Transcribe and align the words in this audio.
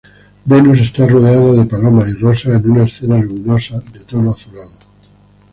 Venus 0.45 0.79
está 0.79 1.05
rodeada 1.05 1.53
de 1.53 1.63
palomas 1.65 2.09
y 2.09 2.13
rosas, 2.13 2.55
en 2.55 2.71
una 2.71 2.85
escena 2.85 3.19
luminosa, 3.19 3.81
de 3.93 3.99
tono 4.03 4.31
azulado. 4.31 4.79